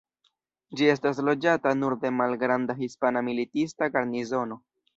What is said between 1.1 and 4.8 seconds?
loĝata nur de malgranda hispana militista garnizono.